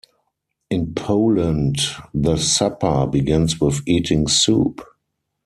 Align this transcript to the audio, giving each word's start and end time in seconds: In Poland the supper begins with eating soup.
In 0.71 0.95
Poland 0.95 1.77
the 2.11 2.35
supper 2.35 3.05
begins 3.05 3.59
with 3.61 3.81
eating 3.85 4.25
soup. 4.25 4.81